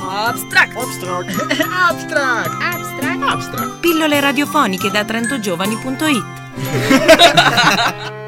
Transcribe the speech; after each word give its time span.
Abstract. 0.00 0.76
Abstract. 0.76 1.36
Abstract. 1.60 2.50
Abstract. 2.60 3.22
Abstract. 3.22 3.80
Pillole 3.80 4.20
radiofoniche 4.20 4.90
da 4.90 5.04
trentogiovani.it 5.04 6.24
E 6.56 8.27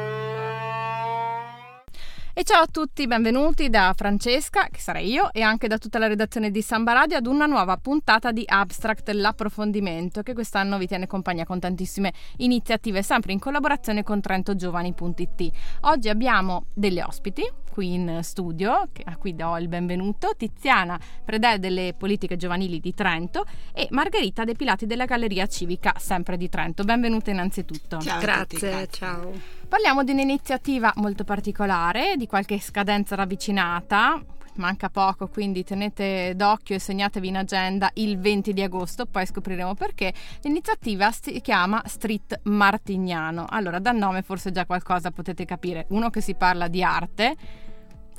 ciao 2.51 2.63
a 2.63 2.67
tutti, 2.69 3.07
benvenuti 3.07 3.69
da 3.69 3.93
Francesca, 3.95 4.67
che 4.69 4.81
sarei 4.81 5.09
io, 5.09 5.31
e 5.31 5.41
anche 5.41 5.69
da 5.69 5.77
tutta 5.77 5.99
la 5.99 6.07
redazione 6.07 6.51
di 6.51 6.61
Samba 6.61 6.91
Radio 6.91 7.15
ad 7.15 7.25
una 7.25 7.45
nuova 7.45 7.77
puntata 7.77 8.33
di 8.33 8.43
Abstract, 8.45 9.09
l'approfondimento, 9.11 10.21
che 10.21 10.33
quest'anno 10.33 10.77
vi 10.77 10.85
tiene 10.85 11.07
compagnia 11.07 11.45
con 11.45 11.61
tantissime 11.61 12.11
iniziative, 12.39 13.03
sempre 13.03 13.31
in 13.31 13.39
collaborazione 13.39 14.03
con 14.03 14.19
trentogiovani.it. 14.19 15.49
Oggi 15.83 16.09
abbiamo 16.09 16.65
delle 16.73 17.01
ospiti 17.01 17.49
qui 17.71 17.93
in 17.93 18.19
studio, 18.21 18.71
a 18.73 19.17
cui 19.17 19.33
do 19.33 19.57
il 19.57 19.69
benvenuto, 19.69 20.31
Tiziana 20.35 20.99
Predè 21.23 21.57
delle 21.57 21.95
politiche 21.97 22.35
giovanili 22.35 22.79
di 22.79 22.93
Trento 22.93 23.45
e 23.73 23.87
Margherita 23.91 24.43
De 24.43 24.53
Pilati 24.55 24.85
della 24.85 25.05
Galleria 25.05 25.47
Civica, 25.47 25.93
sempre 25.97 26.35
di 26.35 26.49
Trento. 26.49 26.83
Benvenute 26.83 27.31
innanzitutto. 27.31 27.99
Ciao 27.99 28.19
tutti, 28.19 28.25
Grazie, 28.25 28.87
ciao. 28.89 29.31
Parliamo 29.67 30.03
di 30.03 30.11
un'iniziativa 30.11 30.91
molto 30.97 31.23
particolare, 31.23 32.15
di 32.17 32.27
qualche 32.27 32.59
scadenza 32.59 33.15
ravvicinata. 33.15 34.21
Manca 34.55 34.89
poco, 34.89 35.29
quindi 35.29 35.63
tenete 35.63 36.33
d'occhio 36.35 36.75
e 36.75 36.79
segnatevi 36.79 37.29
in 37.29 37.37
agenda 37.37 37.89
il 37.93 38.19
20 38.19 38.51
di 38.51 38.61
agosto, 38.61 39.05
poi 39.05 39.25
scopriremo 39.25 39.75
perché. 39.75 40.13
L'iniziativa 40.41 41.09
si 41.11 41.39
chiama 41.39 41.81
Street 41.85 42.41
Martignano. 42.43 43.45
Allora, 43.47 43.79
dal 43.79 43.95
nome 43.95 44.23
forse 44.23 44.51
già 44.51 44.65
qualcosa 44.65 45.11
potete 45.11 45.45
capire. 45.45 45.85
Uno 45.89 46.09
che 46.09 46.19
si 46.19 46.35
parla 46.35 46.67
di 46.67 46.83
arte, 46.83 47.35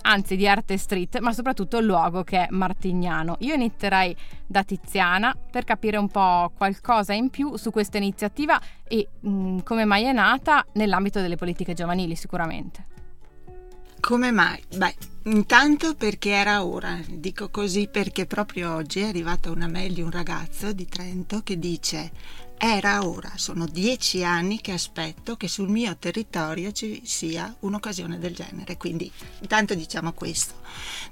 anzi 0.03 0.37
di 0.37 0.47
arte 0.47 0.77
street, 0.77 1.19
ma 1.21 1.33
soprattutto 1.33 1.79
il 1.79 1.87
luogo 1.87 2.23
che 2.23 2.47
è 2.47 2.49
Martignano. 2.51 3.37
Io 3.41 3.55
inizierei 3.55 4.15
da 4.47 4.63
Tiziana 4.63 5.35
per 5.51 5.65
capire 5.65 5.97
un 5.97 6.09
po' 6.09 6.53
qualcosa 6.57 7.13
in 7.13 7.31
più 7.31 7.57
su 7.57 7.71
questa 7.71 7.97
iniziativa 7.97 8.61
e 8.87 9.09
mh, 9.21 9.61
come 9.61 9.85
mai 9.85 10.05
è 10.05 10.13
nata 10.13 10.65
nell'ambito 10.75 11.21
delle 11.21 11.37
politiche 11.37 11.75
giovanili 11.75 12.15
sicuramente. 12.15 12.91
Come 14.03 14.33
mai? 14.33 14.61
Beh, 14.77 14.95
intanto 15.25 15.95
perché 15.95 16.31
era 16.31 16.65
ora, 16.65 16.99
dico 17.09 17.51
così 17.51 17.87
perché 17.87 18.27
proprio 18.27 18.75
oggi 18.75 18.99
è 18.99 19.07
arrivata 19.07 19.51
una 19.53 19.69
mail 19.69 19.95
di 19.95 20.03
un 20.03 20.11
ragazzo 20.11 20.73
di 20.73 20.87
Trento 20.87 21.43
che 21.45 21.57
dice 21.57 22.11
era 22.65 23.05
ora, 23.05 23.33
sono 23.35 23.67
dieci 23.67 24.23
anni 24.23 24.61
che 24.61 24.71
aspetto 24.71 25.37
che 25.37 25.49
sul 25.49 25.69
mio 25.69 25.97
territorio 25.97 26.71
ci 26.71 27.03
sia 27.05 27.53
un'occasione 27.59 28.21
del 28.21 28.37
genere, 28.37 28.77
quindi 28.77 29.11
intanto 29.41 29.75
diciamo 29.75 30.13
questo. 30.13 30.55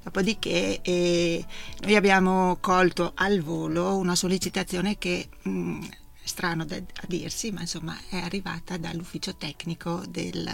Dopodiché 0.00 0.80
eh, 0.80 1.44
noi 1.80 1.96
abbiamo 1.96 2.58
colto 2.60 3.10
al 3.16 3.40
volo 3.40 3.96
una 3.96 4.14
sollecitazione 4.14 4.96
che... 4.96 5.28
Mh, 5.42 5.88
strano 6.22 6.64
da, 6.64 6.76
a 6.76 7.04
dirsi, 7.08 7.50
ma 7.50 7.62
insomma 7.62 7.98
è 8.08 8.18
arrivata 8.18 8.76
dall'ufficio 8.76 9.34
tecnico 9.34 10.04
del, 10.06 10.48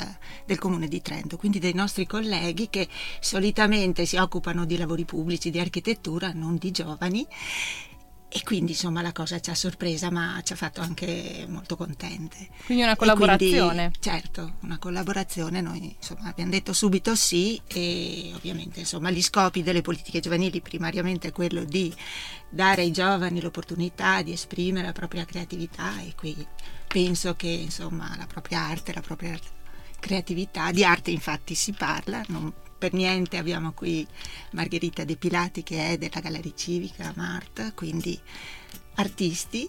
del, 0.46 0.58
comune 0.58 0.88
di 0.88 1.02
Trento, 1.02 1.36
quindi 1.36 1.58
dei 1.58 1.74
nostri 1.74 2.06
colleghi 2.06 2.70
che 2.70 2.88
solitamente 3.20 4.06
si 4.06 4.16
occupano 4.16 4.64
di 4.64 4.78
lavori 4.78 5.04
pubblici, 5.04 5.50
di 5.50 5.60
architettura, 5.60 6.32
non 6.32 6.56
di 6.56 6.70
giovani. 6.70 7.26
E 8.28 8.42
quindi 8.42 8.72
insomma 8.72 9.02
la 9.02 9.12
cosa 9.12 9.40
ci 9.40 9.50
ha 9.50 9.54
sorpresa 9.54 10.10
ma 10.10 10.40
ci 10.42 10.52
ha 10.52 10.56
fatto 10.56 10.80
anche 10.80 11.46
molto 11.48 11.76
contente. 11.76 12.48
Quindi 12.64 12.82
una 12.82 12.96
collaborazione. 12.96 13.90
Quindi, 13.90 13.98
certo, 14.00 14.54
una 14.62 14.78
collaborazione, 14.78 15.60
noi 15.60 15.94
insomma 15.96 16.28
abbiamo 16.28 16.50
detto 16.50 16.72
subito 16.72 17.14
sì 17.14 17.60
e 17.66 18.32
ovviamente 18.34 18.80
insomma 18.80 19.10
gli 19.10 19.22
scopi 19.22 19.62
delle 19.62 19.80
politiche 19.80 20.20
giovanili 20.20 20.60
primariamente 20.60 21.28
è 21.28 21.32
quello 21.32 21.64
di 21.64 21.94
dare 22.50 22.82
ai 22.82 22.92
giovani 22.92 23.40
l'opportunità 23.40 24.22
di 24.22 24.32
esprimere 24.32 24.86
la 24.86 24.92
propria 24.92 25.24
creatività 25.24 26.00
e 26.00 26.14
qui 26.16 26.46
penso 26.86 27.34
che 27.36 27.48
insomma 27.48 28.14
la 28.16 28.26
propria 28.26 28.60
arte, 28.60 28.92
la 28.92 29.00
propria 29.00 29.38
creatività, 29.98 30.70
di 30.72 30.84
arte 30.84 31.10
infatti 31.10 31.54
si 31.54 31.72
parla, 31.72 32.22
non 32.28 32.52
per 32.78 32.92
niente 32.92 33.36
abbiamo 33.36 33.72
qui 33.72 34.06
Margherita 34.52 35.04
De 35.04 35.16
Pilati 35.16 35.62
che 35.62 35.90
è 35.90 35.98
della 35.98 36.20
Galleria 36.20 36.52
Civica 36.54 37.12
Mart, 37.16 37.74
quindi 37.74 38.18
artisti, 38.96 39.68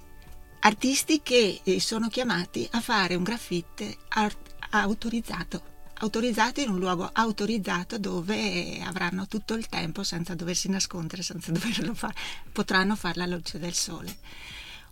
artisti 0.61 1.21
che 1.21 1.61
eh, 1.63 1.79
sono 1.79 2.09
chiamati 2.09 2.67
a 2.71 2.81
fare 2.81 3.15
un 3.15 3.23
graffite 3.23 3.97
art- 4.09 4.55
autorizzato 4.71 5.75
autorizzato 5.99 6.61
in 6.61 6.69
un 6.69 6.79
luogo 6.79 7.09
autorizzato 7.11 7.97
dove 7.97 8.79
avranno 8.81 9.27
tutto 9.27 9.55
il 9.55 9.67
tempo 9.67 10.03
senza 10.03 10.35
doversi 10.35 10.69
nascondere, 10.69 11.21
senza 11.21 11.51
doverlo 11.53 11.93
fare, 11.93 12.13
potranno 12.51 12.95
farla 12.95 13.23
alla 13.23 13.35
luce 13.35 13.59
del 13.59 13.73
sole. 13.73 14.15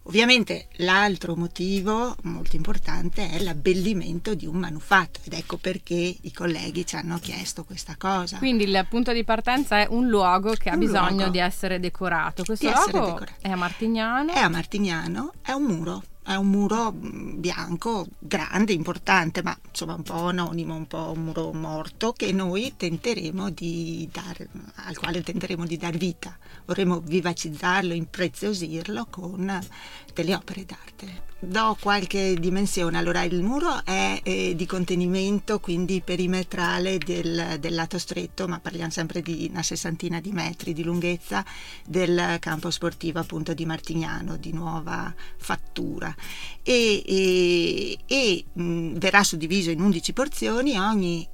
Ovviamente 0.08 0.68
l'altro 0.78 1.36
motivo 1.36 2.16
molto 2.24 2.56
importante 2.56 3.30
è 3.30 3.40
l'abbellimento 3.42 4.36
di 4.36 4.46
un 4.46 4.58
manufatto 4.58 5.20
ed 5.24 5.34
ecco 5.34 5.58
perché 5.58 5.94
i 6.22 6.32
colleghi 6.32 6.86
ci 6.86 6.96
hanno 6.96 7.18
chiesto 7.18 7.64
questa 7.64 7.96
cosa. 7.98 8.38
Quindi 8.38 8.66
il 8.66 8.86
punto 8.88 9.12
di 9.14 9.24
partenza 9.24 9.80
è 9.80 9.88
un 9.90 10.08
luogo 10.08 10.54
che 10.54 10.70
ha 10.70 10.74
Un 10.74 10.80
bisogno 10.80 11.16
luogo. 11.16 11.30
di 11.32 11.40
essere 11.40 11.80
decorato. 11.80 12.44
Questo 12.44 12.68
Di 12.68 12.72
luogo 12.74 13.06
decorato. 13.14 13.32
è 13.42 13.50
a 13.50 13.56
Martignano. 13.56 14.32
È 14.32 14.38
a 14.40 14.48
Martignano, 14.50 15.34
è 15.42 15.52
un 15.52 15.64
muro, 15.64 16.04
è 16.26 16.34
un 16.34 16.48
muro 16.48 16.92
mm, 16.92 17.40
bianco, 17.40 18.08
grande, 18.18 18.74
importante, 18.74 19.44
ma 19.44 19.56
insomma 19.70 19.94
un 19.94 20.02
po' 20.02 20.28
anonimo, 20.28 20.76
un 20.76 20.88
po' 20.88 21.12
un 21.16 21.24
muro 21.24 21.54
morto 21.54 22.14
che 22.14 22.32
noi 22.32 22.74
tenteremo 22.76 23.52
di 23.52 24.10
dare, 24.12 24.50
al 24.76 24.98
quale 24.98 25.22
tenteremo 25.22 25.66
di 25.66 25.78
dar 25.78 25.96
vita. 25.96 26.36
Vorremmo 26.66 27.00
vivacizzarlo, 27.00 27.94
impreziosirlo 27.94 29.06
con 29.10 29.60
delle 30.14 30.36
opere 30.36 30.66
d'arte. 30.66 31.34
Do 31.48 31.78
qualche 31.80 32.34
dimensione, 32.40 32.98
allora 32.98 33.22
il 33.24 33.44
muro 33.44 33.84
è 33.84 34.20
eh, 34.24 34.56
di 34.56 34.66
contenimento, 34.66 35.60
quindi 35.60 36.02
perimetrale 36.02 36.98
del, 36.98 37.58
del 37.60 37.76
lato 37.76 38.00
stretto, 38.00 38.48
ma 38.48 38.60
parliamo 38.60 38.90
sempre 38.90 39.22
di 39.22 39.48
una 39.52 39.62
sessantina 39.62 40.20
di 40.20 40.32
metri 40.32 40.74
di 40.74 40.84
lunghezza 40.84 41.46
del 41.86 42.38
campo 42.40 42.72
sportivo 42.72 43.20
appunto 43.20 43.54
di 43.54 43.66
Martignano, 43.66 44.38
di 44.38 44.54
nuova 44.54 45.14
fattura. 45.38 46.14
E, 46.64 47.04
e- 47.06 47.98
e, 48.08 48.46
mh, 48.52 48.98
verrà 48.98 49.24
suddiviso 49.24 49.70
in 49.70 49.82
11 49.82 50.14
porzioni, 50.14 50.78
ogni 50.78 51.28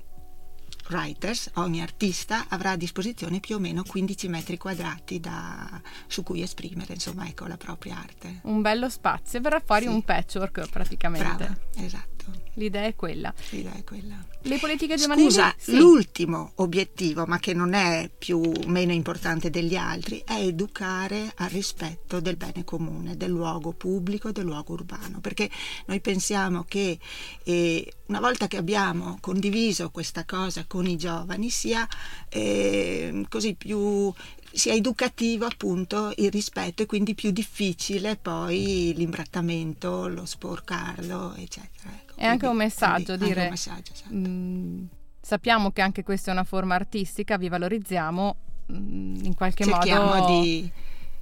writers, 0.91 1.49
ogni 1.55 1.81
artista 1.81 2.45
avrà 2.49 2.71
a 2.71 2.75
disposizione 2.75 3.39
più 3.39 3.55
o 3.55 3.59
meno 3.59 3.83
15 3.83 4.27
metri 4.27 4.57
quadrati 4.57 5.19
da- 5.19 5.81
su 6.07 6.23
cui 6.23 6.41
esprimere 6.41 6.93
insomma 6.93 7.27
ecco 7.27 7.47
la 7.47 7.57
propria 7.57 7.97
arte. 7.97 8.39
Un 8.43 8.61
bello 8.61 8.89
spazio, 8.89 9.39
verrà 9.41 9.61
fuori 9.63 9.83
Sì. 9.85 9.89
un 9.91 10.03
patchwork 10.03 10.69
praticamente. 10.69 11.35
Brava, 11.35 11.57
esatto, 11.77 12.25
L'idea 12.55 12.83
è 12.85 12.95
quella. 12.95 13.33
l'idea 13.51 13.73
è 13.73 13.83
quella. 13.83 14.15
Le 14.43 14.57
politiche 14.57 14.95
giovanili. 14.95 15.27
Scusa, 15.29 15.53
Sì. 15.57 15.77
l'ultimo 15.77 16.53
obiettivo, 16.55 17.25
ma 17.27 17.37
che 17.37 17.53
non 17.53 17.73
è 17.73 18.09
più 18.15 18.41
meno 18.65 18.91
importante 18.91 19.51
degli 19.51 19.75
altri, 19.75 20.23
è 20.25 20.33
educare 20.33 21.31
al 21.35 21.49
rispetto 21.49 22.19
del 22.19 22.37
bene 22.37 22.63
comune, 22.63 23.15
del 23.17 23.29
luogo 23.29 23.71
pubblico 23.71 24.31
del 24.31 24.45
luogo 24.45 24.73
urbano, 24.73 25.19
perché 25.19 25.47
noi 25.85 25.99
pensiamo 26.01 26.65
che 26.67 26.97
eh, 27.43 27.93
una 28.07 28.19
volta 28.19 28.47
che 28.47 28.57
abbiamo 28.57 29.17
condiviso 29.21 29.91
questa 29.91 30.25
cosa 30.25 30.65
con 30.67 30.87
i 30.87 30.97
giovani 30.97 31.49
sia 31.51 31.87
eh, 32.29 33.23
così 33.29 33.53
più 33.55 34.11
sia 34.51 34.73
educativo 34.73 35.45
appunto 35.45 36.13
il 36.17 36.31
rispetto 36.31 36.83
e 36.83 36.85
quindi 36.85 37.15
più 37.15 37.31
difficile 37.31 38.15
poi 38.15 38.93
l'imbrattamento, 38.95 40.07
lo 40.07 40.25
sporcarlo, 40.25 41.35
eccetera. 41.35 41.89
Ecco, 41.93 42.13
È 42.15 42.25
anche 42.25 42.47
un 42.47 42.55
messaggio 42.55 43.15
quindi 43.15 43.25
dire 43.25 43.43
un 43.43 43.49
messaggio, 43.49 43.93
esatto. 43.93 44.13
mm, 44.13 44.83
sappiamo 45.21 45.71
che 45.71 45.81
anche 45.81 46.03
questa 46.03 46.31
è 46.31 46.33
una 46.33 46.43
forma 46.43 46.75
artistica, 46.75 47.37
vi 47.37 47.49
valorizziamo, 47.49 48.35
mm, 48.71 49.23
in 49.23 49.35
qualche 49.35 49.63
cerchiamo 49.63 50.15
modo 50.15 50.41
di, 50.41 50.71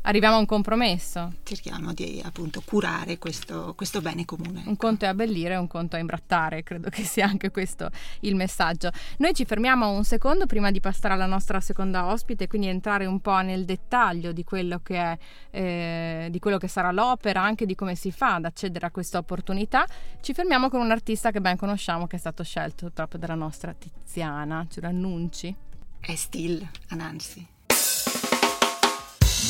arriviamo 0.10 0.36
a 0.36 0.40
un 0.40 0.46
compromesso. 0.48 1.34
cerchiamo 1.44 1.94
di 1.94 2.20
appunto 2.24 2.62
curare 2.66 3.20
questo, 3.20 3.74
questo 3.76 4.02
bene 4.02 4.26
comune. 4.26 4.64
Un 4.66 4.76
conto 4.76 5.06
è 5.06 5.08
abbellire, 5.08 5.56
un 5.56 5.68
conto 5.68 5.96
è 5.96 6.00
imbrattare, 6.00 6.64
credo 6.64 6.90
che 6.90 7.04
sia 7.04 7.28
anche 7.28 7.52
questo 7.52 7.90
il 8.22 8.36
messaggio. 8.36 8.90
Noi 9.18 9.34
ci 9.34 9.46
fermiamo 9.46 9.90
un 9.90 10.04
secondo 10.04 10.48
prima 10.48 10.72
di 10.72 10.80
passare 10.80 11.14
alla 11.14 11.28
nostra 11.28 11.62
seconda 11.62 12.08
ospite, 12.08 12.48
quindi 12.48 12.68
entrare 12.68 13.06
un 13.06 13.20
po' 13.20 13.40
nel 13.42 13.66
dettaglio 13.66 14.32
di 14.32 14.44
quello 14.44 14.80
che, 14.80 14.98
è, 14.98 15.18
eh, 15.52 16.28
di 16.32 16.40
quello 16.40 16.58
che 16.58 16.68
sarà 16.68 16.92
l'opera, 16.92 17.44
anche 17.44 17.68
di 17.68 17.76
come 17.76 17.94
si 17.94 18.12
fa 18.12 18.36
ad 18.36 18.46
accedere 18.46 18.88
a 18.88 18.92
questa 18.92 19.20
opportunità. 19.20 19.86
Ci 20.22 20.34
fermiamo 20.34 20.70
con 20.70 20.82
un 20.82 20.90
artista 20.90 21.30
che 21.30 21.40
ben 21.40 21.56
conosciamo, 21.56 22.08
che 22.08 22.16
è 22.16 22.20
stato 22.20 22.44
scelto 22.44 22.90
proprio 22.90 23.20
dalla 23.20 23.36
nostra 23.36 23.74
Tiziana. 23.74 24.66
Ce 24.70 24.82
lo 24.82 24.88
annunci? 24.88 25.56
È 26.00 26.16
still 26.16 26.68
Anansi. 26.88 27.58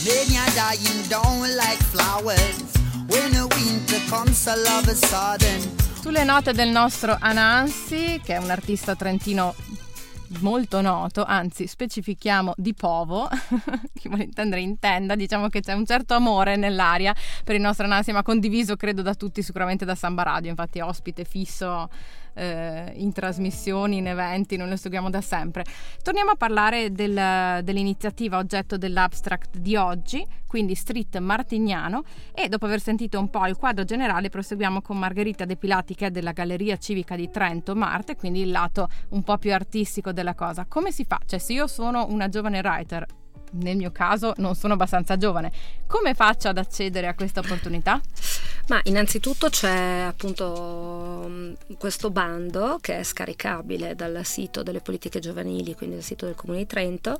Many 0.05 0.37
are 0.37 0.51
dying 0.53 1.07
down 1.07 1.41
like 1.57 1.81
flowers 1.91 2.71
when 3.09 3.31
the 3.33 3.47
winter 3.55 3.99
comes 4.07 4.47
all 4.47 4.65
of 4.67 4.87
a 4.87 4.93
sudden. 4.93 5.75
Sulle 5.99 6.23
note 6.23 6.53
del 6.53 6.69
nostro 6.69 7.17
Anansi, 7.19 8.21
che 8.23 8.35
è 8.35 8.37
un 8.37 8.49
artista 8.49 8.95
trentino 8.95 9.53
molto 10.39 10.79
noto, 10.81 11.23
anzi 11.25 11.67
specifichiamo 11.67 12.53
di 12.55 12.73
Povo, 12.73 13.27
chi 13.93 14.07
vuole 14.07 14.23
intendere 14.23 14.61
intenda, 14.61 15.15
diciamo 15.15 15.49
che 15.49 15.59
c'è 15.59 15.73
un 15.73 15.85
certo 15.85 16.13
amore 16.13 16.55
nell'aria 16.55 17.13
per 17.43 17.55
il 17.55 17.61
nostro 17.61 17.85
Anansi, 17.85 18.11
ma 18.11 18.21
condiviso 18.21 18.75
credo 18.75 19.01
da 19.01 19.15
tutti, 19.15 19.41
sicuramente 19.41 19.85
da 19.85 19.95
Samba 19.95 20.23
Radio, 20.23 20.49
infatti 20.51 20.79
ospite 20.79 21.25
fisso 21.25 21.89
eh, 22.39 22.93
in 22.95 23.11
trasmissioni, 23.11 23.97
in 23.97 24.07
eventi, 24.07 24.55
noi 24.55 24.69
lo 24.69 24.77
seguiamo 24.77 25.09
da 25.09 25.19
sempre. 25.19 25.65
Torniamo 26.01 26.31
a 26.31 26.35
parlare 26.35 26.91
del, 26.91 27.63
dell'iniziativa 27.63 28.37
oggetto 28.37 28.77
dell'abstract 28.77 29.57
di 29.57 29.75
oggi, 29.75 30.25
quindi 30.47 30.73
Street 30.73 31.17
Martignano, 31.17 32.03
e 32.33 32.47
dopo 32.47 32.65
aver 32.65 32.79
sentito 32.79 33.19
un 33.19 33.29
po' 33.29 33.45
il 33.45 33.57
quadro 33.57 33.83
generale 33.83 34.29
proseguiamo 34.29 34.81
con 34.81 34.97
Margherita 34.97 35.43
De 35.43 35.57
Pilati 35.57 35.95
che 35.95 36.07
è 36.07 36.11
della 36.11 36.31
Galleria 36.31 36.77
Civica 36.77 37.15
di 37.15 37.29
Trento, 37.29 37.75
Marte, 37.75 38.15
quindi 38.15 38.41
il 38.41 38.51
lato 38.51 38.87
un 39.09 39.21
po' 39.23 39.37
più 39.37 39.53
artistico 39.53 40.13
della 40.13 40.33
cosa. 40.33 40.65
Come 40.65 40.91
si 40.91 41.03
fa? 41.03 41.19
Cioè 41.25 41.39
se 41.39 41.53
io 41.53 41.67
sono 41.67 42.07
una 42.09 42.29
giovane 42.29 42.59
writer, 42.59 43.05
nel 43.51 43.77
mio 43.77 43.91
caso 43.91 44.33
non 44.37 44.55
sono 44.55 44.73
abbastanza 44.73 45.17
giovane. 45.17 45.51
Come 45.87 46.13
faccio 46.13 46.47
ad 46.47 46.57
accedere 46.57 47.07
a 47.07 47.15
questa 47.15 47.39
opportunità? 47.39 47.99
Ma 48.67 48.79
innanzitutto 48.83 49.49
c'è 49.49 50.03
appunto 50.07 51.25
mm, 51.27 51.53
questo 51.77 52.11
bando 52.11 52.77
che 52.81 52.99
è 52.99 53.03
scaricabile 53.03 53.95
dal 53.95 54.21
sito 54.23 54.63
delle 54.63 54.81
politiche 54.81 55.19
giovanili, 55.19 55.75
quindi 55.75 55.95
dal 55.95 56.03
sito 56.03 56.25
del 56.25 56.35
Comune 56.35 56.59
di 56.59 56.67
Trento, 56.67 57.17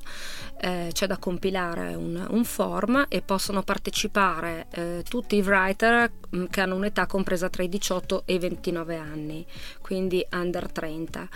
eh, 0.60 0.90
c'è 0.92 1.06
da 1.06 1.18
compilare 1.18 1.94
un, 1.94 2.26
un, 2.28 2.44
form 2.44 3.06
e 3.08 3.22
possono 3.22 3.62
partecipare 3.62 4.66
eh, 4.70 5.04
tutti 5.08 5.36
i 5.36 5.40
writer 5.42 6.10
mm, 6.34 6.44
che 6.46 6.60
hanno 6.60 6.74
un'età 6.74 7.06
compresa 7.06 7.48
tra 7.48 7.62
i 7.62 7.68
18 7.68 8.22
e 8.24 8.34
i 8.34 8.38
29 8.38 8.96
anni, 8.96 9.46
quindi 9.80 10.24
under 10.32 10.70
30. 10.70 11.28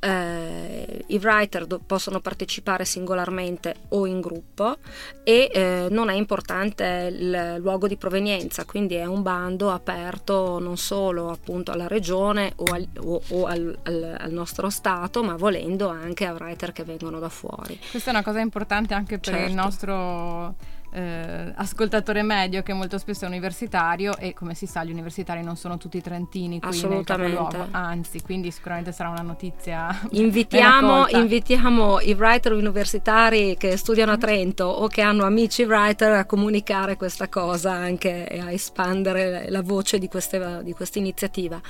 Eh, 0.00 1.04
I 1.06 1.16
writer 1.18 1.66
do- 1.66 1.80
possono 1.84 2.20
partecipare 2.20 2.84
singolarmente 2.84 3.74
o 3.90 4.06
in 4.06 4.20
gruppo 4.20 4.78
e 5.24 5.50
eh, 5.52 5.86
non 5.90 6.08
è 6.08 6.14
importante 6.14 7.08
il 7.12 7.56
luogo 7.58 7.88
di 7.88 7.96
provenienza, 7.96 8.64
quindi 8.64 8.94
è 8.94 9.04
un 9.04 9.22
bando 9.22 9.70
aperto 9.70 10.58
non 10.58 10.76
solo 10.76 11.30
appunto 11.30 11.72
alla 11.72 11.86
regione 11.86 12.52
o, 12.56 12.64
al, 12.72 12.86
o, 12.98 13.20
o 13.28 13.46
al, 13.46 13.78
al, 13.82 14.16
al, 14.18 14.32
nostro 14.32 14.70
stato, 14.70 15.22
ma 15.22 15.36
volendo 15.36 15.88
anche 15.88 16.24
a 16.26 16.32
writer 16.32 16.72
che 16.72 16.84
vengono 16.84 17.18
da 17.18 17.28
fuori. 17.28 17.78
Questa 17.90 18.10
è 18.10 18.12
una 18.12 18.22
cosa 18.22 18.40
importante 18.40 18.94
anche 18.94 19.18
per 19.18 19.34
certo. 19.34 19.48
il 19.48 19.54
nostro 19.54 20.54
eh, 20.90 21.52
ascoltatore 21.54 22.22
medio 22.22 22.62
che 22.62 22.72
molto 22.72 22.98
spesso 22.98 23.24
è 23.24 23.28
universitario 23.28 24.16
e 24.16 24.32
come 24.32 24.54
si 24.54 24.66
sa 24.66 24.84
gli 24.84 24.90
universitari 24.90 25.42
non 25.42 25.56
sono 25.56 25.76
tutti 25.76 26.00
trentini 26.00 26.60
qui 26.60 27.04
capoluogo, 27.04 27.68
anzi 27.72 28.22
quindi 28.22 28.50
sicuramente 28.50 28.92
sarà 28.92 29.10
una 29.10 29.22
notizia 29.22 29.98
invitiamo, 30.10 31.08
invitiamo 31.08 32.00
i 32.00 32.12
writer 32.12 32.52
universitari 32.52 33.56
che 33.56 33.76
studiano 33.76 34.12
a 34.12 34.16
Trento 34.16 34.64
o 34.64 34.86
che 34.88 35.02
hanno 35.02 35.24
amici 35.24 35.62
writer 35.64 36.12
a 36.12 36.24
comunicare 36.24 36.96
questa 36.96 37.28
cosa 37.28 37.72
anche 37.72 38.26
e 38.28 38.40
a 38.40 38.50
espandere 38.50 39.50
la 39.50 39.62
voce 39.62 39.98
di, 39.98 40.08
queste, 40.08 40.60
di 40.62 40.72
questa 40.72 40.98
iniziativa 40.98 41.60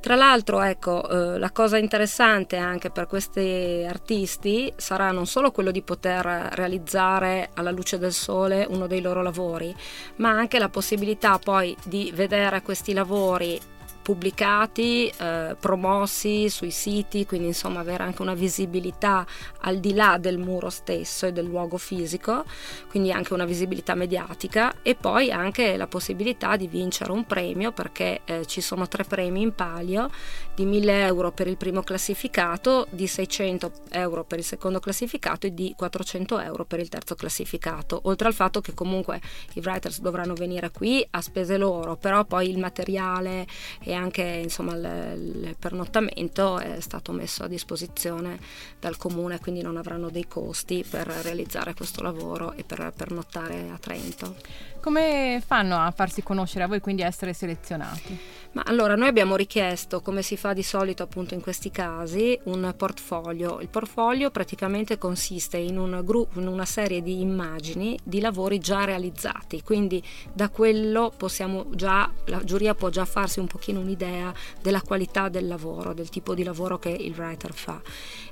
tra 0.00 0.14
l'altro, 0.14 0.62
ecco, 0.62 1.08
eh, 1.08 1.38
la 1.38 1.50
cosa 1.50 1.76
interessante 1.76 2.56
anche 2.56 2.90
per 2.90 3.06
questi 3.06 3.84
artisti 3.86 4.72
sarà 4.76 5.10
non 5.10 5.26
solo 5.26 5.50
quello 5.50 5.70
di 5.72 5.82
poter 5.82 6.24
realizzare 6.24 7.50
alla 7.54 7.72
luce 7.72 7.98
del 7.98 8.12
sole 8.12 8.64
uno 8.68 8.86
dei 8.86 9.00
loro 9.00 9.22
lavori, 9.22 9.74
ma 10.16 10.30
anche 10.30 10.58
la 10.58 10.68
possibilità 10.68 11.38
poi 11.38 11.76
di 11.84 12.12
vedere 12.14 12.62
questi 12.62 12.92
lavori 12.92 13.60
pubblicati, 14.08 15.12
eh, 15.18 15.54
promossi 15.60 16.48
sui 16.48 16.70
siti, 16.70 17.26
quindi 17.26 17.48
insomma 17.48 17.80
avere 17.80 18.04
anche 18.04 18.22
una 18.22 18.32
visibilità 18.32 19.26
al 19.60 19.80
di 19.80 19.92
là 19.92 20.16
del 20.18 20.38
muro 20.38 20.70
stesso 20.70 21.26
e 21.26 21.32
del 21.32 21.44
luogo 21.44 21.76
fisico, 21.76 22.46
quindi 22.88 23.12
anche 23.12 23.34
una 23.34 23.44
visibilità 23.44 23.94
mediatica 23.94 24.80
e 24.80 24.94
poi 24.94 25.30
anche 25.30 25.76
la 25.76 25.86
possibilità 25.86 26.56
di 26.56 26.68
vincere 26.68 27.12
un 27.12 27.26
premio 27.26 27.72
perché 27.72 28.22
eh, 28.24 28.46
ci 28.46 28.62
sono 28.62 28.88
tre 28.88 29.04
premi 29.04 29.42
in 29.42 29.54
palio 29.54 30.08
di 30.54 30.64
1000 30.64 31.04
euro 31.04 31.30
per 31.30 31.46
il 31.46 31.58
primo 31.58 31.82
classificato, 31.82 32.86
di 32.88 33.06
600 33.06 33.72
euro 33.90 34.24
per 34.24 34.38
il 34.38 34.44
secondo 34.44 34.80
classificato 34.80 35.46
e 35.46 35.52
di 35.52 35.74
400 35.76 36.40
euro 36.40 36.64
per 36.64 36.80
il 36.80 36.88
terzo 36.88 37.14
classificato, 37.14 38.00
oltre 38.04 38.28
al 38.28 38.34
fatto 38.34 38.62
che 38.62 38.72
comunque 38.72 39.20
i 39.52 39.60
writers 39.60 40.00
dovranno 40.00 40.32
venire 40.32 40.70
qui 40.70 41.06
a 41.10 41.20
spese 41.20 41.58
loro, 41.58 41.96
però 41.96 42.24
poi 42.24 42.48
il 42.48 42.56
materiale 42.56 43.46
e 43.84 43.96
anche 43.98 44.22
insomma, 44.22 44.74
il, 44.74 45.42
il 45.42 45.56
pernottamento 45.58 46.58
è 46.58 46.80
stato 46.80 47.12
messo 47.12 47.44
a 47.44 47.48
disposizione 47.48 48.38
dal 48.80 48.96
comune, 48.96 49.38
quindi 49.40 49.60
non 49.60 49.76
avranno 49.76 50.08
dei 50.08 50.26
costi 50.26 50.84
per 50.88 51.06
realizzare 51.06 51.74
questo 51.74 52.02
lavoro 52.02 52.52
e 52.52 52.64
per 52.64 52.92
pernottare 52.96 53.68
a 53.70 53.78
Trento. 53.78 54.36
Come 54.80 55.42
fanno 55.44 55.76
a 55.76 55.90
farsi 55.90 56.22
conoscere 56.22 56.64
a 56.64 56.68
voi, 56.68 56.80
quindi 56.80 57.02
a 57.02 57.06
essere 57.06 57.32
selezionati? 57.32 58.18
Ma 58.52 58.62
allora 58.64 58.94
noi 58.94 59.08
abbiamo 59.08 59.36
richiesto, 59.36 60.00
come 60.00 60.22
si 60.22 60.36
fa 60.36 60.52
di 60.52 60.62
solito 60.62 61.02
appunto 61.02 61.34
in 61.34 61.40
questi 61.40 61.70
casi, 61.70 62.38
un 62.44 62.72
portfolio. 62.76 63.60
Il 63.60 63.68
portfolio 63.68 64.30
praticamente 64.30 64.96
consiste 64.96 65.56
in, 65.58 65.78
un 65.78 66.00
gruppo, 66.04 66.40
in 66.40 66.46
una 66.46 66.64
serie 66.64 67.02
di 67.02 67.20
immagini 67.20 67.98
di 68.02 68.20
lavori 68.20 68.58
già 68.58 68.84
realizzati, 68.84 69.62
quindi 69.62 70.02
da 70.32 70.48
quello 70.48 71.12
possiamo 71.14 71.66
già, 71.74 72.10
la 72.26 72.42
giuria 72.44 72.74
può 72.74 72.88
già 72.88 73.04
farsi 73.04 73.40
un 73.40 73.46
pochino 73.46 73.80
un'idea 73.88 74.32
della 74.60 74.82
qualità 74.82 75.30
del 75.30 75.48
lavoro, 75.48 75.94
del 75.94 76.10
tipo 76.10 76.34
di 76.34 76.44
lavoro 76.44 76.78
che 76.78 76.90
il 76.90 77.14
writer 77.16 77.52
fa. 77.54 77.80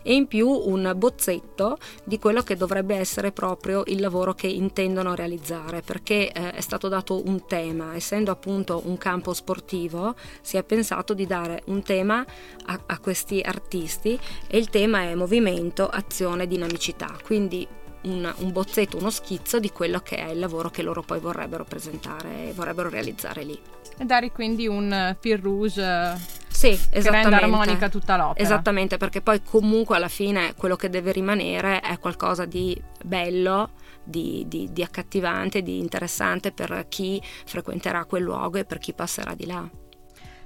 E 0.03 0.15
in 0.15 0.27
più 0.27 0.49
un 0.49 0.93
bozzetto 0.97 1.79
di 2.05 2.19
quello 2.19 2.43
che 2.43 2.57
dovrebbe 2.57 2.95
essere 2.95 3.33
proprio 3.33 3.83
il 3.87 4.01
lavoro 4.01 4.35
che 4.35 4.47
intendono 4.47 5.15
realizzare, 5.15 5.81
perché 5.81 6.31
eh, 6.31 6.53
è 6.53 6.61
stato 6.61 6.89
dato 6.89 7.27
un 7.27 7.47
tema, 7.47 7.95
essendo 7.95 8.31
appunto 8.31 8.83
un 8.85 8.99
campo 8.99 9.33
sportivo, 9.33 10.15
si 10.43 10.57
è 10.57 10.63
pensato 10.63 11.15
di 11.15 11.27
dare 11.27 11.63
un 11.67 11.83
tema 11.83 12.25
a, 12.67 12.81
a 12.87 12.99
questi 12.99 13.41
artisti 13.41 14.19
e 14.47 14.59
il 14.59 14.69
tema 14.69 15.03
è 15.03 15.15
movimento, 15.15 15.89
azione, 15.89 16.47
dinamicità, 16.47 17.17
quindi 17.25 17.67
un, 18.07 18.33
un, 18.39 18.53
bozzetto, 18.53 18.97
uno 18.97 19.11
schizzo 19.11 19.59
di 19.59 19.71
quello 19.71 20.01
che 20.01 20.17
è 20.17 20.31
il 20.31 20.39
lavoro 20.39 20.71
che 20.71 20.83
loro 20.83 21.03
poi 21.03 21.21
vorrebbero 21.21 21.65
presentare 21.65 22.49
e 22.49 22.53
vorrebbero 22.53 22.89
realizzare 22.89 23.45
lì. 23.45 23.59
E 23.99 24.05
dare 24.05 24.33
quindi 24.33 24.67
un 24.67 25.17
fil 25.21 25.39
rouge 25.39 26.17
sì, 26.49 26.79
che 26.91 27.11
renda 27.11 27.37
armonica 27.37 27.89
tutta 27.89 28.17
l'opera. 28.17 28.43
Esattamente, 28.43 28.97
perché 28.97 29.21
poi 29.21 29.43
comunque 29.43 29.97
alla 29.97 30.09
fine 30.09 30.55
quello 30.55 30.77
che 30.77 30.89
deve 30.89 31.13
rimanere 31.13 31.81
è 31.81 31.99
qualcosa 31.99 32.45
di 32.45 32.81
bello, 33.05 33.71
di, 34.03 34.45
di, 34.47 34.73
di 34.73 34.83
accattivante, 34.83 35.63
di 35.63 35.79
interessante 35.79 36.53
per 36.53 36.87
chi 36.89 37.21
frequenterà 37.45 38.05
quel 38.05 38.23
luogo 38.23 38.59
e 38.59 38.65
per 38.65 38.79
chi 38.79 38.95
passerà 38.95 39.35
di 39.35 39.47
là. 39.47 39.69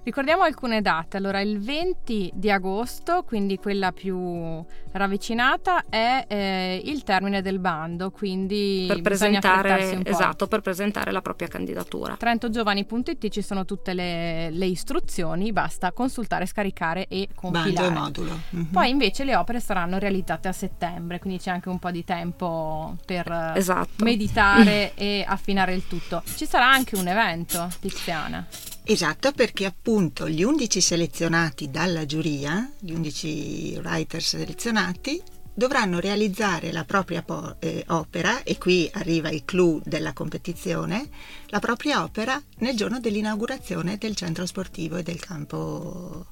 Ricordiamo 0.02 0.42
alcune 0.44 0.80
date. 0.80 1.18
Allora, 1.18 1.40
il 1.40 1.60
20 1.60 2.30
di 2.34 2.50
agosto, 2.50 3.22
quindi 3.22 3.58
quella 3.58 3.92
più 3.92 4.64
ravvicinata, 4.92 5.84
è 5.90 6.24
eh, 6.26 6.80
il 6.82 7.02
termine 7.02 7.42
del 7.42 7.58
bando, 7.58 8.10
quindi 8.10 8.86
per 8.88 9.02
presentare, 9.02 10.00
esatto, 10.04 10.46
per 10.46 10.62
presentare 10.62 11.12
la 11.12 11.20
propria 11.20 11.48
candidatura. 11.48 12.16
Trentogiovani.it 12.16 13.28
ci 13.28 13.42
sono 13.42 13.66
tutte 13.66 13.92
le, 13.92 14.50
le, 14.50 14.66
istruzioni, 14.66 15.52
basta 15.52 15.92
consultare, 15.92 16.46
scaricare 16.46 17.06
e 17.06 17.28
compilare. 17.34 17.72
Bando 17.72 17.86
e 17.86 18.00
modulo. 18.00 18.40
Mm-hmm. 18.56 18.64
Poi 18.72 18.88
invece 18.88 19.24
le 19.24 19.36
opere 19.36 19.60
saranno 19.60 19.98
realizzate 19.98 20.48
a 20.48 20.52
settembre, 20.52 21.18
quindi 21.18 21.38
c'è 21.40 21.50
anche 21.50 21.68
un 21.68 21.78
po' 21.78 21.90
di 21.90 22.04
tempo 22.04 22.96
per 23.04 23.52
esatto. 23.54 24.02
meditare 24.02 24.94
e 24.96 25.24
affinare 25.26 25.74
il 25.74 25.86
tutto. 25.86 26.22
Ci 26.24 26.46
sarà 26.46 26.70
anche 26.70 26.96
un 26.96 27.06
evento, 27.06 27.68
Tiziana. 27.80 28.46
Esatto, 28.84 29.32
perché 29.32 29.66
appunto 29.66 30.28
gli 30.28 30.42
11 30.42 30.80
selezionati 30.80 31.70
dalla 31.70 32.06
giuria, 32.06 32.70
gli 32.78 32.92
11 32.92 33.80
writer 33.82 34.22
selezionati, 34.22 35.22
dovranno 35.52 36.00
realizzare 36.00 36.72
la 36.72 36.84
propria 36.84 37.22
po- 37.22 37.56
eh, 37.60 37.84
opera, 37.88 38.42
e 38.42 38.56
qui 38.58 38.88
arriva 38.94 39.28
il 39.30 39.44
clou 39.44 39.80
della 39.84 40.12
competizione, 40.12 41.08
la 41.48 41.58
propria 41.58 42.02
opera 42.02 42.42
nel 42.58 42.76
giorno 42.76 42.98
dell'inaugurazione 42.98 43.98
del 43.98 44.16
centro 44.16 44.46
sportivo 44.46 44.96
e 44.96 45.02
del 45.02 45.20
campo 45.20 46.26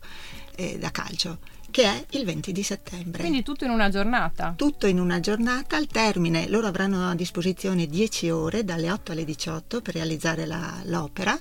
eh, 0.56 0.78
da 0.78 0.90
calcio 0.90 1.38
che 1.70 1.84
è 1.84 2.04
il 2.16 2.24
20 2.24 2.50
di 2.50 2.62
settembre. 2.62 3.20
Quindi 3.20 3.42
tutto 3.42 3.64
in 3.64 3.70
una 3.70 3.90
giornata? 3.90 4.54
Tutto 4.56 4.86
in 4.86 4.98
una 4.98 5.20
giornata, 5.20 5.76
al 5.76 5.86
termine 5.86 6.48
loro 6.48 6.66
avranno 6.66 7.10
a 7.10 7.14
disposizione 7.14 7.86
10 7.86 8.30
ore 8.30 8.64
dalle 8.64 8.90
8 8.90 9.12
alle 9.12 9.24
18 9.24 9.82
per 9.82 9.94
realizzare 9.94 10.46
la, 10.46 10.80
l'opera 10.84 11.38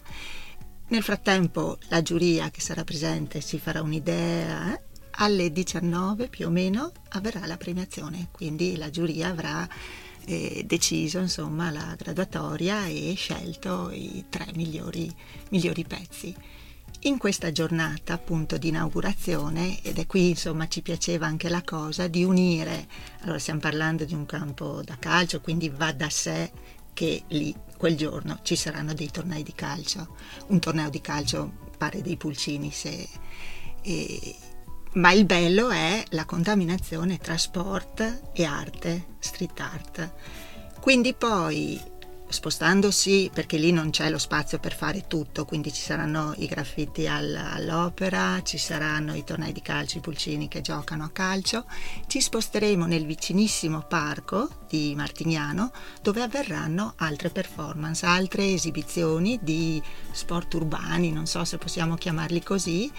nel 0.90 1.04
frattempo 1.04 1.78
la 1.90 2.02
giuria 2.02 2.50
che 2.50 2.62
sarà 2.62 2.84
presente 2.84 3.42
si 3.42 3.60
farà 3.60 3.82
un'idea, 3.82 4.74
eh? 4.74 4.82
alle 5.20 5.52
19 5.52 6.28
più 6.28 6.48
o 6.48 6.50
meno 6.50 6.92
avverrà 7.10 7.46
la 7.46 7.58
premiazione, 7.58 8.30
quindi 8.32 8.78
la 8.78 8.90
giuria 8.90 9.30
avrà 9.30 9.68
eh, 10.26 10.64
deciso 10.66 11.20
insomma, 11.20 11.72
la 11.72 11.96
graduatoria 11.98 12.86
e 12.86 13.14
scelto 13.16 13.90
i 13.92 14.26
tre 14.30 14.48
migliori, 14.56 15.14
migliori 15.50 15.84
pezzi. 15.84 16.36
in 17.02 17.18
questa 17.18 17.52
giornata 17.52 18.14
appunto 18.14 18.58
di 18.58 18.70
inaugurazione, 18.70 19.82
ed 19.82 20.00
è 20.00 20.06
qui 20.06 20.30
insomma 20.30 20.68
ci 20.68 20.82
piaceva 20.82 21.26
anche 21.28 21.50
la 21.50 21.64
cosa, 21.64 22.08
di 22.08 22.24
unire, 22.24 22.88
allora 23.22 23.40
stiamo 23.40 23.60
parlando 23.60 24.04
di 24.04 24.14
un 24.14 24.26
campo 24.26 24.82
da 24.84 24.98
calcio, 24.98 25.42
quindi 25.42 25.70
va 25.70 25.92
da 25.92 26.10
sé 26.10 26.52
che 26.98 27.22
lì 27.28 27.54
quel 27.78 27.96
giorno 27.96 28.40
ci 28.42 28.56
saranno 28.56 28.96
dei 28.96 29.12
tornei 29.12 29.44
di 29.44 29.54
calcio, 29.54 30.16
un 30.48 30.58
torneo 30.58 30.90
di 30.90 31.00
calcio 31.00 31.52
pare 31.78 32.02
dei 32.02 32.18
pulcini 32.18 32.72
se... 32.72 33.08
E, 33.84 34.36
ma 34.94 35.12
il 35.12 35.26
bello 35.26 35.70
è 35.70 36.04
la 36.10 36.26
contaminazione 36.26 37.20
tra 37.20 37.38
sport 37.38 38.32
e 38.34 38.44
arte, 38.46 39.10
street 39.20 39.60
art. 39.60 40.12
Quindi 40.80 41.14
poi 41.14 41.80
spostandosi 42.30 43.30
perché 43.34 43.58
lì 43.58 43.72
non 43.72 43.90
c'è 43.90 44.10
lo 44.10 44.18
spazio 44.18 44.60
per 44.60 44.76
fare 44.76 45.06
tutto, 45.08 45.46
quindi 45.46 45.72
ci 45.72 45.82
saranno 45.82 46.34
i 46.38 46.48
graffiti 46.48 47.08
all'opera, 47.08 48.42
ci 48.44 48.58
saranno 48.58 49.16
i 49.16 49.24
tornei 49.24 49.52
di 49.52 49.62
calcio, 49.62 49.98
i 49.98 50.02
pulcini 50.02 50.48
che 50.48 50.62
giocano 50.62 51.04
a 51.04 51.10
calcio, 51.10 51.66
ci 52.08 52.22
sposteremo 52.22 52.86
nel 52.86 53.06
vicinissimo 53.06 53.82
parco 53.82 54.50
di 54.68 54.94
Martignano 54.96 55.72
dove 56.02 56.22
avverranno 56.22 56.94
altre 56.98 57.30
performance, 57.30 58.06
altre 58.06 58.52
esibizioni 58.52 59.40
di 59.42 59.82
sport 60.12 60.54
urbani, 60.54 61.12
non 61.12 61.26
so 61.26 61.44
se 61.46 61.58
possiamo 61.58 61.96
chiamarli 61.96 62.44
così, 62.44 62.92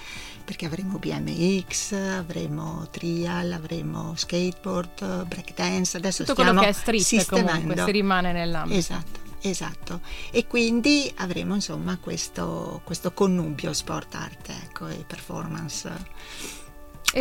perché 0.44 0.64
avremo 0.64 0.98
BMX, 0.98 1.92
avremo 1.92 2.88
trial, 2.90 3.52
avremo 3.52 4.14
skateboard, 4.16 5.26
breakdance, 5.26 5.96
adesso 5.98 6.24
Tutto 6.24 6.40
stiamo 6.40 6.60
quello 6.60 6.72
che 6.72 6.78
è 6.78 6.96
street 6.96 7.26
comunque, 7.28 7.84
si 7.84 7.90
rimane 7.90 8.32
nell'ambito. 8.32 8.78
Esatto, 8.78 9.20
esatto. 9.42 10.00
E 10.30 10.46
quindi 10.46 11.12
avremo 11.16 11.54
insomma 11.54 11.98
questo, 11.98 12.80
questo 12.84 13.12
connubio 13.12 13.72
sport 13.72 14.14
arte 14.14 14.52
ecco, 14.52 14.86
e 14.88 15.04
performance. 15.06 15.90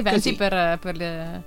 Così. 0.04 0.36
per, 0.36 0.80
per 0.80 0.96
le- 0.96 1.44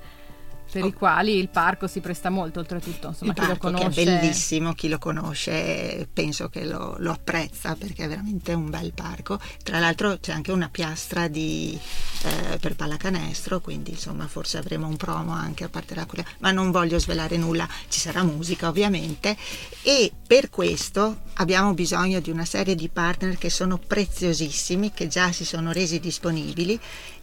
per 0.71 0.85
i 0.85 0.93
quali 0.93 1.37
il 1.37 1.49
parco 1.49 1.87
si 1.87 2.01
presta 2.01 2.31
molto, 2.31 2.61
oltretutto. 2.61 3.09
Insomma, 3.09 3.33
il 3.33 3.39
chi 3.39 3.47
lo 3.47 3.49
parco 3.49 3.71
conosce. 3.71 3.89
che 4.05 4.11
è 4.11 4.21
bellissimo, 4.21 4.73
chi 4.73 4.89
lo 4.89 4.99
conosce 4.99 6.09
penso 6.13 6.49
che 6.49 6.65
lo, 6.65 6.97
lo 6.99 7.11
apprezza 7.13 7.75
perché 7.75 8.05
è 8.05 8.09
veramente 8.09 8.53
un 8.53 8.71
bel 8.71 8.93
parco. 8.93 9.39
Tra 9.63 9.79
l'altro 9.79 10.19
c'è 10.19 10.33
anche 10.33 10.53
una 10.53 10.69
piastra 10.69 11.29
di, 11.29 11.79
eh, 12.23 12.59
per 12.59 12.77
pallacanestro, 12.77 13.61
quindi 13.61 13.91
insomma 13.91 14.27
forse 14.27 14.59
avremo 14.59 14.87
un 14.87 14.97
promo 14.97 15.33
anche 15.33 15.65
a 15.65 15.69
parte 15.69 15.95
da 15.95 16.07
quella, 16.07 16.25
ma 16.39 16.51
non 16.51 16.71
voglio 16.71 16.99
svelare 16.99 17.37
nulla, 17.37 17.69
ci 17.89 18.01
sarà 18.01 18.23
musica 18.23 18.69
ovviamente 18.69 19.37
e 19.83 20.13
per 20.27 20.51
questo 20.51 21.23
abbiamo 21.35 21.75
bisogno 21.75 22.21
di 22.21 22.31
una 22.31 22.45
serie 22.45 22.75
di 22.75 22.89
partner 22.89 23.39
che 23.39 23.51
sono 23.51 23.79
preziosissimi, 23.79 24.93
che 24.93 25.09
già 25.09 25.33
si 25.33 25.45
sono 25.45 25.73
resi 25.73 25.99
disponibili 25.99 26.79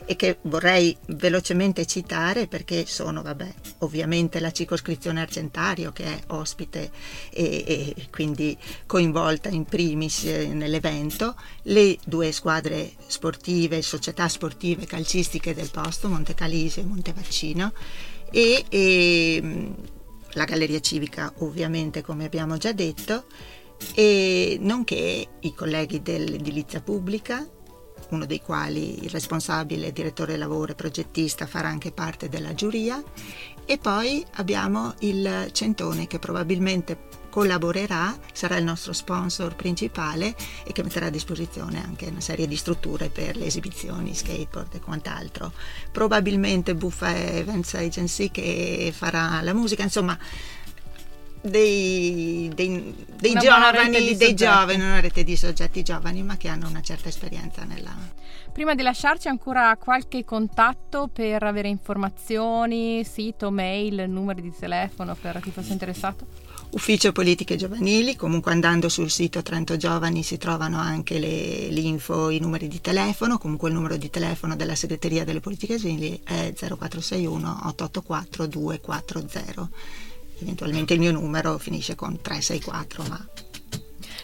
e 0.09 0.15
che 0.15 0.37
vorrei 0.43 0.95
velocemente 1.07 1.85
citare 1.85 2.47
perché 2.47 2.85
sono, 2.85 3.21
vabbè, 3.21 3.53
ovviamente 3.79 4.39
la 4.39 4.51
circoscrizione 4.51 5.19
Argentario 5.19 5.91
che 5.91 6.05
è 6.05 6.19
ospite 6.27 6.89
e, 7.29 7.93
e 7.95 8.07
quindi 8.09 8.57
coinvolta 8.85 9.49
in 9.49 9.65
primis 9.65 10.23
eh, 10.23 10.47
nell'evento, 10.47 11.35
le 11.63 11.97
due 12.05 12.31
squadre 12.31 12.93
sportive, 13.07 13.81
società 13.81 14.29
sportive 14.29 14.85
calcistiche 14.85 15.53
del 15.53 15.69
posto, 15.69 16.07
Montecalise 16.07 16.79
e 16.79 16.85
Montevaccino 16.85 17.73
e, 18.31 18.63
e 18.69 19.41
mh, 19.41 19.75
la 20.35 20.45
Galleria 20.45 20.79
Civica 20.79 21.33
ovviamente 21.39 22.01
come 22.01 22.23
abbiamo 22.23 22.55
già 22.55 22.71
detto 22.71 23.25
e 23.93 24.57
nonché 24.61 25.27
i 25.41 25.53
colleghi 25.53 26.01
dell'edilizia 26.01 26.79
pubblica 26.79 27.45
uno 28.09 28.25
dei 28.25 28.41
quali 28.41 29.03
il 29.03 29.09
responsabile, 29.09 29.91
direttore 29.91 30.37
lavoro 30.37 30.71
e 30.71 30.75
progettista 30.75 31.45
farà 31.45 31.67
anche 31.67 31.91
parte 31.91 32.29
della 32.29 32.53
giuria 32.53 33.01
e 33.65 33.77
poi 33.77 34.25
abbiamo 34.35 34.93
il 34.99 35.49
Centone 35.51 36.07
che 36.07 36.19
probabilmente 36.19 37.25
collaborerà, 37.29 38.17
sarà 38.33 38.57
il 38.57 38.63
nostro 38.63 38.93
sponsor 38.93 39.55
principale 39.55 40.35
e 40.63 40.71
che 40.71 40.81
metterà 40.81 41.07
a 41.07 41.11
disposizione 41.11 41.83
anche 41.83 42.07
una 42.07 42.21
serie 42.21 42.47
di 42.47 42.55
strutture 42.55 43.09
per 43.09 43.35
le 43.35 43.45
esibizioni, 43.45 44.15
skateboard 44.15 44.73
e 44.73 44.79
quant'altro. 44.79 45.51
Probabilmente 45.91 46.73
Buffa 46.73 47.15
Events 47.15 47.75
Agency 47.75 48.31
che 48.31 48.91
farà 48.95 49.41
la 49.41 49.53
musica, 49.53 49.83
insomma 49.83 50.17
dei, 51.49 52.51
dei, 52.53 52.95
dei 53.19 53.33
giovani, 53.33 54.15
dei 54.15 54.33
giovani, 54.33 54.81
una 54.81 54.99
rete 54.99 55.23
di 55.23 55.35
soggetti 55.35 55.83
giovani 55.83 56.23
ma 56.23 56.37
che 56.37 56.47
hanno 56.47 56.67
una 56.67 56.81
certa 56.81 57.09
esperienza 57.09 57.63
nella, 57.63 57.95
Prima 58.57 58.73
di 58.73 58.81
lasciarci 58.81 59.27
ancora 59.27 59.77
qualche 59.77 60.25
contatto 60.25 61.09
per 61.13 61.43
avere 61.43 61.67
informazioni, 61.67 63.03
sito, 63.03 63.51
mail, 63.51 64.09
numeri 64.09 64.41
di 64.41 64.51
telefono 64.51 65.15
per 65.15 65.39
chi 65.41 65.51
fosse 65.51 65.73
interessato? 65.73 66.25
Ufficio 66.71 67.11
Politiche 67.11 67.55
Giovanili, 67.55 68.15
comunque 68.15 68.51
andando 68.51 68.89
sul 68.89 69.11
sito 69.11 69.43
Trento 69.43 69.77
Giovani 69.77 70.23
si 70.23 70.37
trovano 70.37 70.79
anche 70.79 71.19
le, 71.19 71.67
l'info, 71.67 72.31
i 72.31 72.39
numeri 72.39 72.67
di 72.67 72.81
telefono, 72.81 73.37
comunque 73.37 73.69
il 73.69 73.75
numero 73.75 73.95
di 73.95 74.09
telefono 74.09 74.55
della 74.55 74.73
segreteria 74.73 75.23
delle 75.23 75.39
politiche 75.39 75.77
giovanili 75.77 76.19
è 76.23 76.51
0461 76.55 77.59
884 77.65 78.47
240. 78.47 79.69
Eventualmente 80.39 80.93
il 80.93 80.99
mio 80.99 81.11
numero 81.11 81.57
finisce 81.57 81.95
con 81.95 82.21
364, 82.21 83.03
ma 83.03 83.27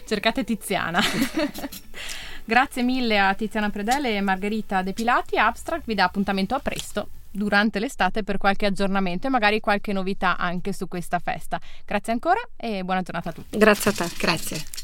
Cercate 0.06 0.44
Tiziana. 0.44 1.00
Grazie 2.44 2.82
mille 2.82 3.18
a 3.18 3.34
Tiziana 3.34 3.70
Predele 3.70 4.16
e 4.16 4.20
Margherita 4.20 4.82
Depilati. 4.82 5.38
Abstract 5.38 5.84
vi 5.86 5.94
dà 5.94 6.04
appuntamento 6.04 6.54
a 6.54 6.60
presto 6.60 7.08
durante 7.30 7.78
l'estate 7.78 8.22
per 8.22 8.36
qualche 8.36 8.66
aggiornamento 8.66 9.26
e 9.26 9.30
magari 9.30 9.60
qualche 9.60 9.92
novità 9.92 10.36
anche 10.36 10.72
su 10.72 10.86
questa 10.86 11.18
festa. 11.18 11.58
Grazie 11.84 12.12
ancora 12.12 12.40
e 12.56 12.84
buona 12.84 13.02
giornata 13.02 13.30
a 13.30 13.32
tutti. 13.32 13.56
Grazie 13.56 13.90
a 13.90 13.94
te. 13.94 14.10
grazie. 14.18 14.83